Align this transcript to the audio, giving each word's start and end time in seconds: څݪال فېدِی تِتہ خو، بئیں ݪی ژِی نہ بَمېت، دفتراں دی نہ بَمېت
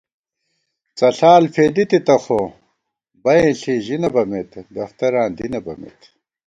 څݪال 0.97 1.43
فېدِی 1.53 1.83
تِتہ 1.89 2.15
خو، 2.23 2.41
بئیں 3.23 3.51
ݪی 3.59 3.73
ژِی 3.85 3.97
نہ 4.01 4.09
بَمېت، 4.13 4.51
دفتراں 4.75 5.29
دی 5.37 5.45
نہ 5.53 5.59
بَمېت 5.65 5.99